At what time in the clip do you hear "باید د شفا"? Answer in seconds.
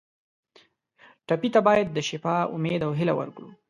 1.67-2.35